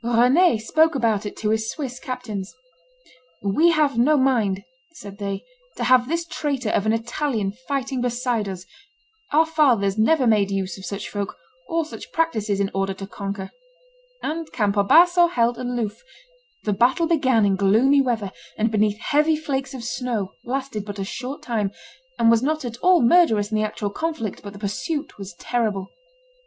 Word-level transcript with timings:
Rene 0.03 0.57
spoke 0.57 0.95
about 0.95 1.27
it 1.27 1.37
to 1.37 1.51
his 1.51 1.69
Swiss 1.69 1.99
captains. 1.99 2.55
"We 3.43 3.69
have 3.69 3.99
no 3.99 4.17
mind," 4.17 4.63
said 4.95 5.19
they, 5.19 5.43
"to 5.77 5.83
have 5.83 6.07
this 6.09 6.25
traitor 6.25 6.69
of 6.71 6.87
an 6.87 6.93
Italian 6.93 7.51
fighting 7.67 8.01
beside 8.01 8.49
us; 8.49 8.65
our 9.31 9.45
fathers 9.45 9.99
never 9.99 10.25
made 10.25 10.49
use 10.49 10.75
of 10.75 10.85
such 10.85 11.07
folk 11.07 11.37
or 11.67 11.85
such 11.85 12.11
practices 12.11 12.59
in 12.59 12.71
order 12.73 12.95
to 12.95 13.05
conquer." 13.05 13.51
And 14.23 14.51
Campo 14.51 14.81
Basso 14.81 15.27
held 15.27 15.59
aloof. 15.59 16.01
The 16.63 16.73
battle 16.73 17.05
began 17.05 17.45
in 17.45 17.55
gloomy 17.55 18.01
weather, 18.01 18.31
and 18.57 18.71
beneath 18.71 18.97
heavy 18.97 19.35
flakes 19.35 19.75
of 19.75 19.83
snow, 19.83 20.33
lasted 20.43 20.83
but 20.83 20.97
a 20.97 21.03
short 21.05 21.43
time, 21.43 21.69
and 22.17 22.31
was 22.31 22.41
not 22.41 22.65
at 22.65 22.77
all 22.77 23.03
murderous 23.03 23.51
in 23.51 23.57
the 23.57 23.63
actual 23.63 23.91
conflict, 23.91 24.41
but 24.41 24.53
the 24.53 24.57
pursuit 24.57 25.19
was 25.19 25.35
terrible. 25.35 25.91